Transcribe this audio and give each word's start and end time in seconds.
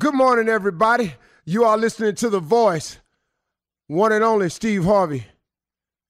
Good 0.00 0.14
morning, 0.14 0.48
everybody. 0.48 1.14
You 1.44 1.62
are 1.62 1.78
listening 1.78 2.16
to 2.16 2.28
The 2.28 2.40
Voice. 2.40 2.98
One 3.86 4.10
and 4.10 4.24
only 4.24 4.48
Steve 4.48 4.82
Harvey 4.84 5.24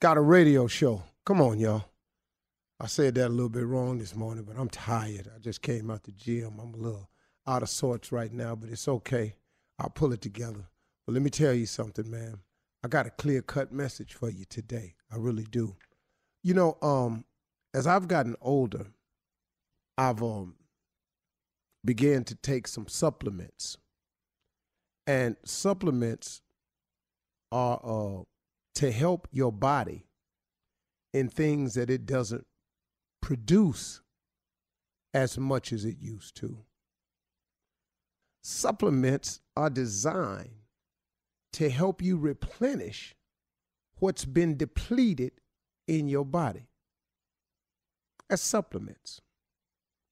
got 0.00 0.17
a 0.17 0.22
radio 0.22 0.67
show. 0.67 1.03
Come 1.27 1.43
on, 1.43 1.61
y'all. 1.61 1.84
I 2.81 2.87
said 2.87 3.15
that 3.17 3.27
a 3.27 3.28
little 3.28 3.50
bit 3.50 3.67
wrong 3.67 3.99
this 3.99 4.17
morning, 4.17 4.44
but 4.44 4.56
I'm 4.56 4.71
tired. 4.71 5.28
I 5.37 5.39
just 5.39 5.61
came 5.61 5.91
out 5.91 6.05
the 6.05 6.12
gym. 6.12 6.59
I'm 6.59 6.73
a 6.73 6.78
little 6.78 7.11
out 7.47 7.62
of 7.62 7.69
sorts 7.69 8.11
right 8.11 8.33
now, 8.33 8.55
but 8.55 8.71
it's 8.71 8.89
okay. 8.89 9.34
I'll 9.78 9.91
pull 9.91 10.15
it 10.15 10.23
together. 10.23 10.65
But 11.06 11.12
let 11.12 11.21
me 11.21 11.28
tell 11.28 11.53
you 11.53 11.67
something, 11.67 12.11
man. 12.11 12.39
I 12.83 12.89
got 12.89 13.06
a 13.06 13.11
clear 13.11 13.43
cut 13.43 13.71
message 13.71 14.15
for 14.15 14.31
you 14.31 14.47
today. 14.47 14.94
I 15.12 15.17
really 15.17 15.44
do. 15.44 15.77
You 16.43 16.55
know, 16.55 16.78
um, 16.81 17.27
as 17.75 17.87
I've 17.87 18.09
gotten 18.09 18.34
older, 18.41 18.87
I've 19.99 20.23
um 20.23 20.55
began 21.84 22.25
to 22.25 22.34
take 22.34 22.67
some 22.67 22.89
supplements. 22.89 23.77
And 25.06 25.37
supplements 25.45 26.41
are 27.53 27.81
uh, 27.84 28.22
to 28.77 28.91
help 28.91 29.28
your 29.31 29.53
body 29.53 30.06
in 31.12 31.28
things 31.28 31.75
that 31.75 31.91
it 31.91 32.06
doesn't 32.06 32.47
produce 33.21 34.00
as 35.12 35.39
much 35.39 35.73
as 35.73 35.84
it 35.84 35.97
used 36.00 36.37
to. 36.37 36.59
Supplements 38.43 39.41
are 39.56 39.71
designed 39.71 40.65
to 41.53 41.71
help 41.71 42.03
you 42.03 42.17
replenish 42.17 43.15
what's 44.00 44.25
been 44.25 44.56
depleted 44.56 45.33
in 45.87 46.09
your 46.09 46.25
body. 46.25 46.69
As 48.28 48.41
supplements. 48.41 49.21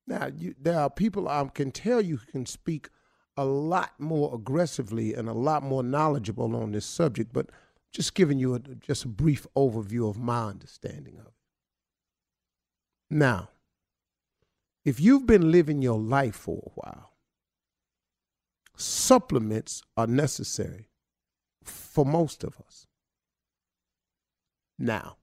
Now, 0.07 0.29
you, 0.37 0.55
there 0.61 0.79
are 0.79 0.91
people 0.91 1.29
I 1.29 1.45
can 1.53 1.71
tell 1.71 2.01
you 2.01 2.19
can 2.19 2.47
speak 2.47 2.89
a 3.37 3.45
lot 3.45 3.93
more 3.99 4.35
aggressively 4.35 5.15
and 5.15 5.29
a 5.29 5.33
lot 5.33 5.63
more 5.63 5.83
knowledgeable 5.83 6.55
on 6.57 6.73
this 6.73 6.85
subject, 6.85 7.33
but 7.33 7.51
just 7.93 8.15
giving 8.15 8.39
you 8.39 8.55
a, 8.55 8.59
just 8.59 9.05
a 9.05 9.09
brief 9.09 9.47
overview 9.57 10.09
of 10.09 10.19
my 10.19 10.45
understanding 10.45 11.19
of 11.19 11.27
it. 11.27 11.33
Now, 13.11 13.51
if 14.85 15.01
you've 15.01 15.27
been 15.27 15.51
living 15.51 15.83
your 15.83 15.99
life 15.99 16.35
for 16.35 16.59
a 16.59 16.71
while, 16.81 17.13
supplements 18.77 19.83
are 19.97 20.07
necessary 20.07 20.89
for 21.63 22.05
most 22.05 22.43
of 22.43 22.59
us. 22.67 22.87
Now, 24.79 25.19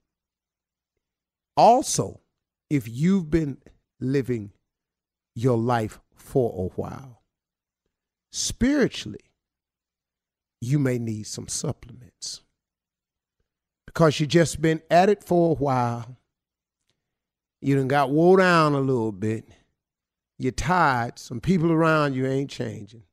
also, 1.57 2.21
if 2.69 2.87
you've 2.87 3.29
been 3.29 3.57
living 3.99 4.51
your 5.39 5.57
life 5.57 5.99
for 6.15 6.51
a 6.65 6.81
while. 6.81 7.21
Spiritually, 8.31 9.19
you 10.61 10.77
may 10.77 10.99
need 10.99 11.23
some 11.23 11.47
supplements 11.47 12.41
because 13.85 14.19
you 14.19 14.27
just 14.27 14.61
been 14.61 14.81
at 14.91 15.09
it 15.09 15.23
for 15.23 15.51
a 15.51 15.55
while. 15.55 16.17
You 17.61 17.75
done 17.75 17.87
got 17.87 18.11
wore 18.11 18.37
down 18.37 18.73
a 18.73 18.79
little 18.79 19.11
bit. 19.11 19.45
You're 20.37 20.51
tired. 20.51 21.17
Some 21.19 21.41
people 21.41 21.71
around 21.71 22.13
you 22.13 22.25
ain't 22.25 22.49
changing. 22.49 23.03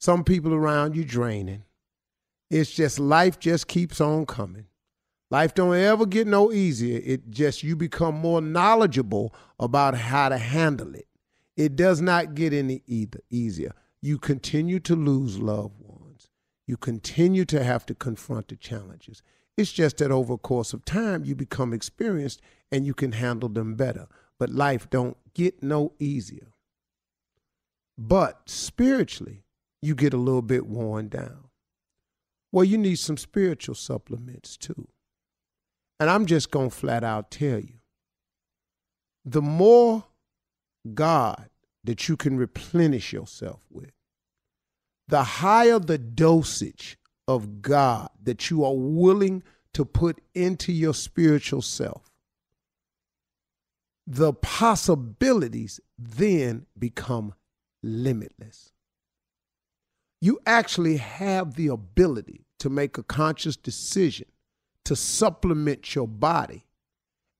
Some 0.00 0.24
people 0.24 0.54
around 0.54 0.96
you 0.96 1.04
draining. 1.04 1.64
It's 2.50 2.70
just 2.70 2.98
life 2.98 3.38
just 3.38 3.68
keeps 3.68 4.00
on 4.00 4.26
coming. 4.26 4.66
Life 5.30 5.54
don't 5.54 5.76
ever 5.76 6.04
get 6.06 6.26
no 6.26 6.52
easier. 6.52 7.00
It 7.04 7.30
just 7.30 7.62
you 7.62 7.76
become 7.76 8.14
more 8.14 8.40
knowledgeable 8.40 9.34
about 9.58 9.94
how 9.94 10.28
to 10.28 10.38
handle 10.38 10.94
it. 10.94 11.06
It 11.56 11.76
does 11.76 12.00
not 12.00 12.34
get 12.34 12.52
any 12.52 12.82
either 12.86 13.20
easier. 13.30 13.72
You 14.00 14.18
continue 14.18 14.80
to 14.80 14.96
lose 14.96 15.38
loved 15.38 15.80
ones. 15.80 16.28
You 16.66 16.76
continue 16.76 17.44
to 17.46 17.62
have 17.62 17.84
to 17.86 17.94
confront 17.94 18.48
the 18.48 18.56
challenges. 18.56 19.22
It's 19.56 19.72
just 19.72 19.98
that 19.98 20.10
over 20.10 20.34
a 20.34 20.38
course 20.38 20.72
of 20.72 20.84
time, 20.84 21.24
you 21.24 21.34
become 21.34 21.72
experienced 21.72 22.40
and 22.70 22.86
you 22.86 22.94
can 22.94 23.12
handle 23.12 23.48
them 23.48 23.74
better. 23.74 24.08
But 24.38 24.50
life 24.50 24.88
don't 24.88 25.16
get 25.34 25.62
no 25.62 25.92
easier. 25.98 26.48
But 27.98 28.42
spiritually, 28.46 29.44
you 29.82 29.94
get 29.94 30.14
a 30.14 30.18
little 30.18 30.42
bit 30.42 30.66
worn 30.66 31.08
down. 31.08 31.48
Well, 32.50 32.64
you 32.64 32.78
need 32.78 32.98
some 32.98 33.16
spiritual 33.16 33.74
supplements 33.74 34.56
too. 34.56 34.88
And 36.00 36.08
I'm 36.10 36.26
just 36.26 36.50
going 36.50 36.70
to 36.70 36.76
flat 36.76 37.04
out 37.04 37.30
tell 37.30 37.58
you 37.58 37.80
the 39.24 39.42
more 39.42 40.04
God 40.94 41.48
that 41.84 42.08
you 42.08 42.16
can 42.16 42.36
replenish 42.36 43.12
yourself 43.12 43.60
with, 43.70 43.92
the 45.08 45.24
higher 45.24 45.78
the 45.78 45.98
dosage 45.98 46.98
of 47.26 47.62
God 47.62 48.08
that 48.22 48.50
you 48.50 48.64
are 48.64 48.74
willing 48.74 49.42
to 49.74 49.84
put 49.84 50.20
into 50.34 50.72
your 50.72 50.94
spiritual 50.94 51.62
self, 51.62 52.10
the 54.06 54.32
possibilities 54.32 55.80
then 55.98 56.66
become 56.78 57.34
limitless. 57.82 58.72
You 60.20 60.40
actually 60.46 60.98
have 60.98 61.54
the 61.54 61.68
ability 61.68 62.46
to 62.58 62.70
make 62.70 62.98
a 62.98 63.02
conscious 63.02 63.56
decision 63.56 64.26
to 64.84 64.94
supplement 64.94 65.94
your 65.94 66.08
body, 66.08 66.66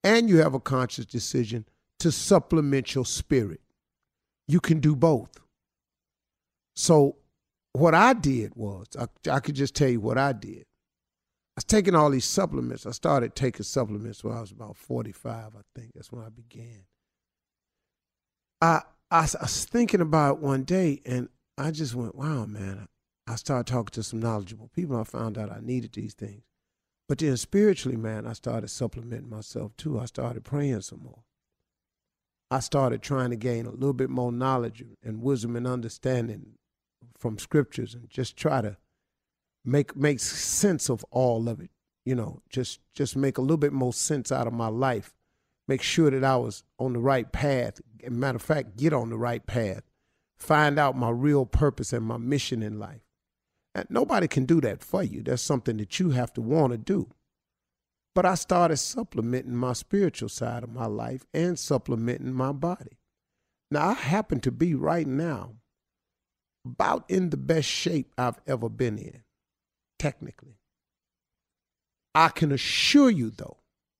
and 0.03 0.29
you 0.29 0.37
have 0.37 0.53
a 0.53 0.59
conscious 0.59 1.05
decision 1.05 1.65
to 2.03 2.11
supplement 2.11 2.93
your 2.93 3.05
spirit. 3.05 3.61
You 4.45 4.59
can 4.59 4.81
do 4.81 4.93
both. 4.93 5.39
So, 6.75 7.15
what 7.71 7.95
I 7.95 8.11
did 8.11 8.51
was, 8.55 8.87
I, 8.99 9.07
I 9.31 9.39
could 9.39 9.55
just 9.55 9.73
tell 9.73 9.87
you 9.87 10.01
what 10.01 10.17
I 10.17 10.33
did. 10.33 10.65
I 11.55 11.59
was 11.59 11.63
taking 11.63 11.95
all 11.95 12.09
these 12.09 12.25
supplements. 12.25 12.85
I 12.85 12.91
started 12.91 13.35
taking 13.35 13.63
supplements 13.63 14.21
when 14.21 14.35
I 14.35 14.41
was 14.41 14.51
about 14.51 14.75
45, 14.75 15.53
I 15.55 15.61
think. 15.79 15.91
That's 15.95 16.11
when 16.11 16.25
I 16.25 16.29
began. 16.29 16.83
I, 18.61 18.81
I, 19.09 19.19
I 19.19 19.43
was 19.43 19.63
thinking 19.63 20.01
about 20.01 20.35
it 20.35 20.41
one 20.41 20.63
day 20.63 21.01
and 21.05 21.29
I 21.57 21.71
just 21.71 21.95
went, 21.95 22.15
wow, 22.15 22.45
man. 22.45 22.87
I 23.27 23.35
started 23.35 23.71
talking 23.71 23.93
to 23.93 24.03
some 24.03 24.19
knowledgeable 24.19 24.71
people. 24.75 24.99
I 24.99 25.05
found 25.05 25.37
out 25.37 25.51
I 25.51 25.59
needed 25.61 25.93
these 25.93 26.13
things. 26.13 26.43
But 27.07 27.19
then 27.19 27.37
spiritually, 27.37 27.97
man, 27.97 28.27
I 28.27 28.33
started 28.33 28.69
supplementing 28.69 29.29
myself 29.29 29.77
too. 29.77 29.99
I 29.99 30.05
started 30.05 30.43
praying 30.43 30.81
some 30.81 31.03
more. 31.03 31.23
I 32.53 32.59
started 32.59 33.01
trying 33.01 33.31
to 33.31 33.35
gain 33.35 33.65
a 33.65 33.71
little 33.71 33.93
bit 33.93 34.11
more 34.11 34.31
knowledge 34.31 34.83
and 35.03 35.23
wisdom 35.23 35.55
and 35.55 35.65
understanding 35.65 36.51
from 37.17 37.39
scriptures 37.39 37.95
and 37.95 38.07
just 38.11 38.37
try 38.37 38.61
to 38.61 38.77
make 39.65 39.95
make 39.95 40.19
sense 40.19 40.87
of 40.87 41.03
all 41.09 41.49
of 41.49 41.59
it. 41.59 41.71
You 42.05 42.13
know, 42.13 42.43
just 42.51 42.79
just 42.93 43.15
make 43.15 43.39
a 43.39 43.41
little 43.41 43.57
bit 43.57 43.73
more 43.73 43.91
sense 43.91 44.31
out 44.31 44.45
of 44.45 44.53
my 44.53 44.67
life. 44.67 45.15
Make 45.67 45.81
sure 45.81 46.11
that 46.11 46.23
I 46.23 46.35
was 46.35 46.63
on 46.77 46.93
the 46.93 46.99
right 46.99 47.31
path. 47.31 47.81
matter 48.07 48.35
of 48.35 48.43
fact, 48.43 48.77
get 48.77 48.93
on 48.93 49.09
the 49.09 49.17
right 49.17 49.43
path. 49.43 49.81
Find 50.37 50.77
out 50.77 50.95
my 50.95 51.09
real 51.09 51.47
purpose 51.47 51.91
and 51.91 52.05
my 52.05 52.17
mission 52.17 52.61
in 52.61 52.77
life. 52.77 53.01
And 53.73 53.87
nobody 53.89 54.27
can 54.27 54.45
do 54.45 54.61
that 54.61 54.83
for 54.83 55.01
you. 55.01 55.23
That's 55.23 55.41
something 55.41 55.77
that 55.77 55.99
you 55.99 56.11
have 56.11 56.31
to 56.33 56.41
want 56.41 56.73
to 56.73 56.77
do. 56.77 57.09
But 58.15 58.25
I 58.25 58.35
started 58.35 58.77
supplementing 58.77 59.55
my 59.55 59.73
spiritual 59.73 60.29
side 60.29 60.63
of 60.63 60.71
my 60.71 60.85
life 60.85 61.25
and 61.33 61.57
supplementing 61.57 62.33
my 62.33 62.51
body. 62.51 62.99
Now, 63.71 63.89
I 63.89 63.93
happen 63.93 64.39
to 64.41 64.51
be 64.51 64.75
right 64.75 65.07
now 65.07 65.53
about 66.65 67.05
in 67.09 67.31
the 67.31 67.37
best 67.37 67.67
shape 67.67 68.13
I've 68.17 68.39
ever 68.45 68.69
been 68.69 68.97
in, 68.99 69.23
technically. 69.97 70.59
I 72.13 72.29
can 72.29 72.51
assure 72.51 73.09
you, 73.09 73.31
though, 73.31 73.57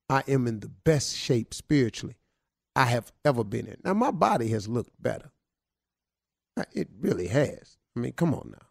I 0.08 0.22
am 0.28 0.46
in 0.46 0.60
the 0.60 0.68
best 0.68 1.16
shape 1.16 1.52
spiritually 1.52 2.16
I 2.76 2.84
have 2.84 3.10
ever 3.24 3.42
been 3.42 3.66
in. 3.66 3.78
Now, 3.82 3.94
my 3.94 4.12
body 4.12 4.48
has 4.48 4.68
looked 4.68 5.02
better. 5.02 5.32
It 6.72 6.88
really 7.00 7.26
has. 7.28 7.78
I 7.96 8.00
mean, 8.00 8.12
come 8.12 8.32
on 8.32 8.50
now 8.52 8.68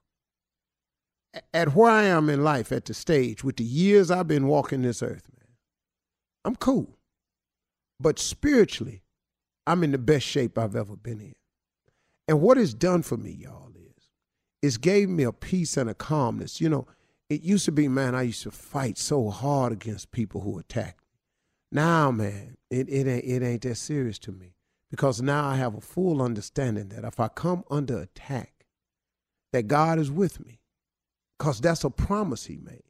at 1.54 1.76
where 1.76 1.92
I 1.92 2.04
am 2.04 2.30
in 2.30 2.44
life, 2.44 2.72
at 2.72 2.86
the 2.86 2.94
stage, 2.94 3.44
with 3.44 3.58
the 3.58 3.64
years 3.64 4.12
I've 4.12 4.28
been 4.28 4.48
walking 4.48 4.82
this 4.82 5.02
earth, 5.02 5.28
man, 5.36 5.56
I'm 6.46 6.56
cool. 6.56 6.98
But 8.00 8.20
spiritually, 8.20 9.04
I'm 9.66 9.84
in 9.84 9.92
the 9.92 9.98
best 9.98 10.26
shape 10.26 10.58
I've 10.58 10.76
ever 10.76 10.96
been 10.96 11.22
in. 11.22 11.36
And 12.28 12.42
what 12.42 12.58
it's 12.58 12.74
done 12.74 13.02
for 13.02 13.18
me, 13.18 13.32
y'all, 13.32 13.72
is 13.76 14.10
it's 14.62 14.78
gave 14.78 15.10
me 15.10 15.24
a 15.24 15.32
peace 15.32 15.78
and 15.78 15.90
a 15.90 15.94
calmness. 15.94 16.62
You 16.62 16.70
know, 16.70 16.88
it 17.30 17.42
used 17.44 17.66
to 17.66 17.72
be, 17.72 17.88
man, 17.88 18.16
I 18.16 18.24
used 18.24 18.44
to 18.44 18.52
fight 18.52 18.98
so 18.98 19.30
hard 19.30 19.74
against 19.74 20.12
people 20.12 20.42
who 20.42 20.60
attacked 20.60 21.02
me. 21.02 21.20
Now, 21.72 22.12
man, 22.12 22.58
it, 22.70 22.88
it, 22.90 23.08
ain't, 23.08 23.26
it 23.26 23.44
ain't 23.44 23.62
that 23.64 23.76
serious 23.76 24.20
to 24.20 24.32
me 24.32 24.56
because 24.92 25.22
now 25.22 25.48
I 25.48 25.56
have 25.56 25.76
a 25.76 25.82
full 25.82 26.22
understanding 26.22 26.90
that 26.90 27.04
if 27.04 27.20
I 27.20 27.28
come 27.30 27.64
under 27.72 27.98
attack, 27.98 28.68
that 29.52 29.68
God 29.68 30.00
is 30.00 30.12
with 30.12 30.44
me 30.46 30.60
because 31.38 31.60
that's 31.62 31.84
a 31.84 31.90
promise 31.90 32.46
he 32.46 32.58
made. 32.58 32.84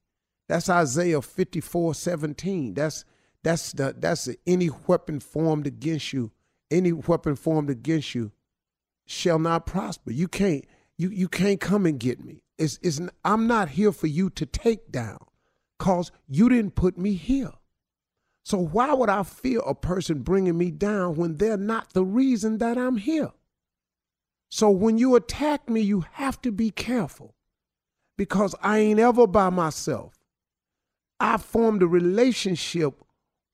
That's 0.48 0.70
Isaiah 0.70 1.22
54 1.22 1.96
17. 1.96 2.74
That's 2.74 3.06
that's 3.44 3.74
the 3.74 3.96
that's 3.98 4.26
the, 4.26 4.38
any 4.48 4.70
weapon 4.88 5.20
formed 5.20 5.68
against 5.68 6.14
you, 6.14 6.32
any 6.72 6.92
weapon 6.92 7.36
formed 7.36 7.70
against 7.70 8.16
you 8.16 8.32
shall 9.06 9.40
not 9.40 9.66
prosper. 9.66 10.12
You 10.12 10.28
can't 10.28 10.66
you 10.98 11.10
you 11.10 11.28
can't 11.28 11.60
come 11.60 11.86
and 11.86 12.00
get 12.00 12.24
me. 12.24 12.44
It's, 12.58 12.80
it's 12.82 13.02
I'm 13.26 13.48
not 13.48 13.70
here 13.70 13.92
for 13.92 14.08
you 14.08 14.30
to 14.32 14.46
take 14.46 14.92
down 14.92 15.26
cause 15.80 16.12
you 16.28 16.50
didn't 16.50 16.76
put 16.76 16.98
me 16.98 17.14
here. 17.14 17.52
So 18.46 18.58
why 18.58 18.94
would 18.94 19.10
I 19.10 19.24
fear 19.24 19.60
a 19.66 19.74
person 19.74 20.20
bringing 20.20 20.58
me 20.58 20.70
down 20.70 21.16
when 21.16 21.38
they're 21.38 21.58
not 21.58 21.94
the 21.94 22.04
reason 22.04 22.58
that 22.58 22.78
I'm 22.78 22.98
here? 22.98 23.32
So 24.50 24.70
when 24.70 24.98
you 24.98 25.16
attack 25.16 25.70
me, 25.70 25.82
you 25.82 26.06
have 26.14 26.42
to 26.42 26.52
be 26.52 26.70
careful 26.70 27.36
because 28.18 28.56
I 28.62 28.80
ain't 28.80 29.00
ever 29.00 29.28
by 29.28 29.50
myself. 29.50 30.14
I 31.20 31.38
formed 31.38 31.82
a 31.82 31.88
relationship 31.88 33.02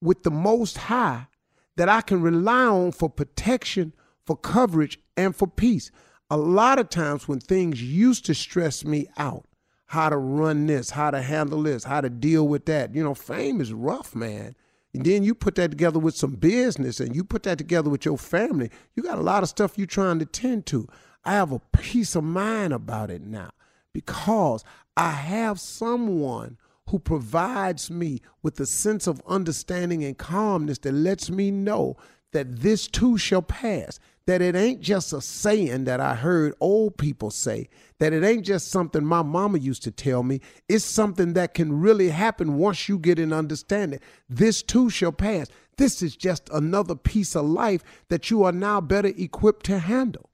with 0.01 0.23
the 0.23 0.31
Most 0.31 0.77
High 0.77 1.27
that 1.75 1.89
I 1.89 2.01
can 2.01 2.21
rely 2.21 2.65
on 2.65 2.91
for 2.91 3.09
protection, 3.09 3.93
for 4.25 4.35
coverage, 4.35 4.99
and 5.15 5.35
for 5.35 5.47
peace. 5.47 5.91
A 6.29 6.37
lot 6.37 6.79
of 6.79 6.89
times 6.89 7.27
when 7.27 7.39
things 7.39 7.81
used 7.81 8.25
to 8.25 8.35
stress 8.35 8.83
me 8.83 9.07
out, 9.17 9.45
how 9.87 10.09
to 10.09 10.17
run 10.17 10.67
this, 10.67 10.91
how 10.91 11.11
to 11.11 11.21
handle 11.21 11.63
this, 11.63 11.83
how 11.83 12.01
to 12.01 12.09
deal 12.09 12.47
with 12.47 12.65
that. 12.65 12.93
You 12.93 13.03
know, 13.03 13.13
fame 13.13 13.61
is 13.61 13.73
rough, 13.73 14.15
man. 14.15 14.55
And 14.93 15.05
then 15.05 15.23
you 15.23 15.35
put 15.35 15.55
that 15.55 15.71
together 15.71 15.99
with 15.99 16.15
some 16.15 16.35
business 16.35 16.99
and 16.99 17.15
you 17.15 17.23
put 17.23 17.43
that 17.43 17.57
together 17.57 17.89
with 17.89 18.05
your 18.05 18.17
family. 18.17 18.71
You 18.95 19.03
got 19.03 19.19
a 19.19 19.23
lot 19.23 19.43
of 19.43 19.49
stuff 19.49 19.77
you're 19.77 19.87
trying 19.87 20.19
to 20.19 20.25
tend 20.25 20.65
to. 20.67 20.87
I 21.23 21.33
have 21.33 21.51
a 21.51 21.59
peace 21.59 22.15
of 22.15 22.23
mind 22.23 22.73
about 22.73 23.11
it 23.11 23.21
now 23.21 23.51
because 23.99 24.63
I 24.95 25.11
have 25.11 25.59
someone 25.59 26.57
who 26.89 26.99
provides 26.99 27.91
me 27.91 28.21
with 28.41 28.57
a 28.61 28.65
sense 28.65 29.07
of 29.07 29.21
understanding 29.27 30.05
and 30.05 30.17
calmness 30.17 30.77
that 30.79 30.93
lets 30.93 31.29
me 31.29 31.51
know 31.51 31.97
that 32.31 32.61
this 32.61 32.87
too 32.87 33.17
shall 33.17 33.41
pass. 33.41 33.99
That 34.25 34.41
it 34.41 34.55
ain't 34.55 34.79
just 34.79 35.11
a 35.11 35.19
saying 35.19 35.83
that 35.83 35.99
I 35.99 36.15
heard 36.15 36.53
old 36.61 36.97
people 36.97 37.29
say, 37.29 37.67
that 37.99 38.13
it 38.13 38.23
ain't 38.23 38.45
just 38.45 38.69
something 38.69 39.03
my 39.03 39.21
mama 39.21 39.57
used 39.57 39.83
to 39.83 39.91
tell 39.91 40.23
me. 40.23 40.39
It's 40.69 40.85
something 40.85 41.33
that 41.33 41.53
can 41.53 41.81
really 41.81 42.09
happen 42.09 42.57
once 42.57 42.87
you 42.87 42.99
get 42.99 43.19
an 43.19 43.33
understanding. 43.33 43.99
This 44.29 44.63
too 44.63 44.89
shall 44.89 45.11
pass. 45.11 45.47
This 45.75 46.01
is 46.01 46.15
just 46.15 46.49
another 46.53 46.95
piece 46.95 47.35
of 47.35 47.45
life 47.45 47.83
that 48.07 48.29
you 48.29 48.43
are 48.43 48.53
now 48.53 48.79
better 48.79 49.11
equipped 49.17 49.65
to 49.65 49.79
handle. 49.79 50.29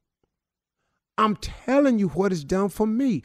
I'm 1.18 1.38
telling 1.38 1.98
you 1.98 2.10
what 2.10 2.32
it's 2.32 2.44
done 2.44 2.70
for 2.70 2.86
me. 2.86 3.24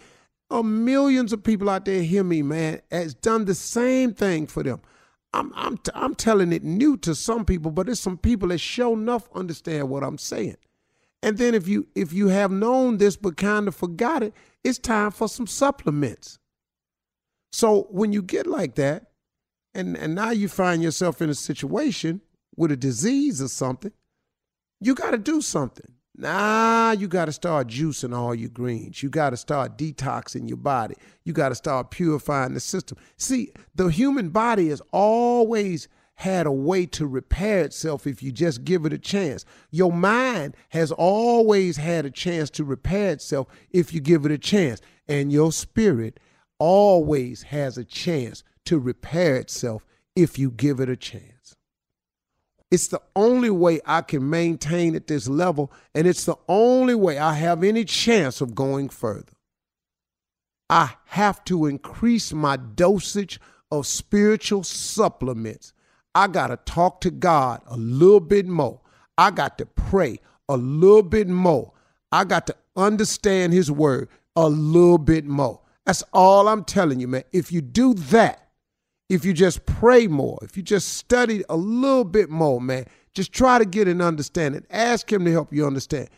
Oh, 0.51 0.63
millions 0.65 1.33
of 1.33 1.45
people 1.45 1.71
out 1.71 1.85
there 1.85 2.03
hear 2.03 2.25
me, 2.25 2.43
man, 2.43 2.81
has 2.91 3.15
done 3.15 3.45
the 3.45 3.55
same 3.55 4.13
thing 4.13 4.47
for 4.47 4.63
them. 4.63 4.81
I'm 5.33 5.53
I'm 5.55 5.77
t- 5.79 5.93
I'm 5.95 6.15
telling 6.17 6.53
it 6.53 6.65
new 6.65 6.97
to 6.99 7.15
some 7.15 7.45
people, 7.45 7.71
but 7.71 7.87
there's 7.87 8.01
some 8.01 8.19
people 8.19 8.49
that 8.49 8.59
show 8.59 8.95
enough 8.95 9.29
understand 9.35 9.89
what 9.89 10.03
I'm 10.03 10.19
saying. 10.19 10.57
And 11.23 11.39
then 11.39 11.55
if 11.55 11.69
you 11.69 11.87
if 11.95 12.13
you 12.13 12.29
have 12.29 12.51
known 12.51 12.97
this 12.97 13.17
but 13.17 13.37
kind 13.37 13.69
of 13.69 13.77
forgot 13.77 14.25
it, 14.25 14.35
it's 14.65 14.79
time 14.79 15.13
for 15.13 15.29
some 15.29 15.47
supplements. 15.47 16.39
So 17.53 17.87
when 17.91 18.13
you 18.13 18.23
get 18.23 18.47
like 18.47 18.75
that, 18.75 19.13
and 19.73 19.97
and 19.97 20.17
now 20.17 20.31
you 20.31 20.49
find 20.49 20.83
yourself 20.83 21.23
in 21.23 21.31
a 21.31 21.35
situation 21.35 22.23
with 22.57 22.73
a 22.73 22.77
disease 22.77 23.41
or 23.41 23.49
something, 23.49 23.93
you 24.81 24.97
got 24.97 25.13
to 25.13 25.19
do 25.19 25.41
something. 25.41 25.95
Now 26.21 26.91
you 26.93 27.09
got 27.09 27.25
to 27.25 27.33
start 27.33 27.69
juicing 27.69 28.15
all 28.15 28.35
your 28.35 28.51
greens. 28.51 29.03
You 29.03 29.09
got 29.09 29.31
to 29.31 29.39
start 29.39 29.79
detoxing 29.79 30.47
your 30.47 30.59
body. 30.59 30.97
You 31.25 31.33
got 31.33 31.49
to 31.49 31.55
start 31.55 31.91
purifying 31.91 32.53
the 32.53 32.61
system. 32.61 32.99
See, 33.17 33.53
the 33.75 33.87
human 33.87 34.29
body 34.29 34.69
has 34.69 34.83
always 34.93 35.89
had 36.17 36.47
a 36.47 36.53
way 36.53 36.85
to 36.85 37.07
repair 37.07 37.65
itself 37.65 38.07
if 38.07 38.23
you 38.23 38.33
just 38.33 38.65
give 38.65 38.85
it 38.85 38.93
a 38.93 38.99
chance. 38.99 39.47
Your 39.71 39.91
mind 39.91 40.55
has 40.69 40.93
always 40.93 41.79
had 41.79 42.05
a 42.05 42.11
chance 42.11 42.51
to 42.51 42.65
repair 42.65 43.13
itself 43.13 43.49
if 43.71 43.95
you 43.95 44.03
give 44.03 44.27
it 44.27 44.31
a 44.31 44.37
chance. 44.37 44.83
And 45.09 45.33
your 45.33 45.53
spirit 45.53 46.21
always 46.59 47.45
has 47.45 47.79
a 47.79 47.85
chance 47.85 48.45
to 48.67 48.79
repair 48.79 49.37
itself 49.37 49.87
if 50.15 50.39
you 50.39 50.51
give 50.51 50.81
it 50.81 50.91
a 50.91 50.97
chance. 50.97 51.57
It's 52.71 52.87
the 52.87 53.03
only 53.17 53.51
way 53.51 53.81
I 53.85 54.03
can 54.03 54.31
maintain 54.31 54.95
at 54.95 55.09
this 55.09 55.29
level, 55.29 55.73
and 55.95 56.07
it's 56.07 56.25
the 56.25 56.37
only 56.49 56.95
way 56.95 57.19
I 57.19 57.35
have 57.35 57.65
any 57.65 57.85
chance 57.85 58.41
of 58.41 58.55
going 58.55 58.89
further. 58.89 59.33
I 60.69 60.95
have 61.07 61.45
to 61.47 61.67
increase 61.67 62.33
my 62.33 62.57
dosage 62.57 63.41
of 63.73 63.89
spiritual 63.89 64.63
supplements. 64.63 65.73
I 66.15 66.29
got 66.29 66.49
to 66.49 66.57
talk 66.59 67.01
to 67.03 67.11
God 67.11 67.61
a 67.67 67.77
little 67.77 68.21
bit 68.21 68.47
more. 68.47 68.81
I 69.19 69.33
got 69.33 69.59
to 69.59 69.67
pray 69.67 70.21
a 70.49 70.57
little 70.57 71.03
bit 71.03 71.29
more. 71.29 71.73
I 72.13 72.25
got 72.25 72.47
to 72.47 72.57
understand 72.77 73.53
His 73.53 73.71
word 73.71 74.09
a 74.37 74.49
little 74.49 74.99
bit 74.99 75.25
more. 75.25 75.61
That's 75.87 76.05
all 76.13 76.47
I'm 76.47 76.65
telling 76.65 77.01
you, 77.01 77.09
man. 77.09 77.25
If 77.33 77.51
you 77.51 77.61
do 77.61 77.95
that, 77.95 78.40
if 79.11 79.25
you 79.25 79.33
just 79.33 79.67
pray 79.67 80.07
more, 80.07 80.39
if 80.41 80.57
you 80.57 80.63
just 80.63 80.95
study 80.95 81.43
a 81.49 81.57
little 81.57 82.05
bit 82.05 82.31
more, 82.31 82.61
man, 82.61 82.87
just 83.13 83.33
try 83.33 83.59
to 83.59 83.65
get 83.65 83.89
an 83.89 84.01
understanding. 84.01 84.65
Ask 84.71 85.13
Him 85.13 85.25
to 85.25 85.33
help 85.33 85.53
you 85.53 85.67
understand. 85.67 86.09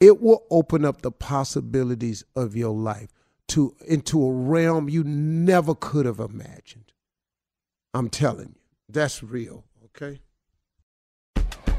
It 0.00 0.20
will 0.20 0.44
open 0.50 0.84
up 0.84 1.00
the 1.00 1.12
possibilities 1.12 2.24
of 2.34 2.56
your 2.56 2.74
life 2.74 3.10
to 3.48 3.76
into 3.86 4.22
a 4.22 4.32
realm 4.32 4.88
you 4.88 5.04
never 5.04 5.76
could 5.76 6.06
have 6.06 6.18
imagined. 6.18 6.92
I'm 7.94 8.10
telling 8.10 8.48
you, 8.48 8.60
that's 8.88 9.22
real, 9.22 9.64
okay? 9.84 10.20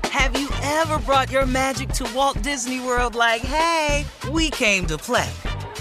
Have 0.05 0.39
you 0.39 0.47
ever 0.63 1.00
brought 1.00 1.29
your 1.29 1.45
magic 1.45 1.89
to 1.89 2.09
Walt 2.15 2.41
Disney 2.41 2.79
World 2.79 3.13
like, 3.13 3.41
hey, 3.41 4.05
we 4.31 4.50
came 4.51 4.85
to 4.85 4.97
play? 4.97 5.29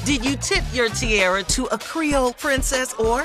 Did 0.04 0.24
you 0.24 0.36
tip 0.36 0.64
your 0.72 0.88
tiara 0.88 1.44
to 1.44 1.66
a 1.66 1.78
Creole 1.78 2.32
princess 2.32 2.92
or 2.94 3.24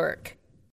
Work. 0.00 0.39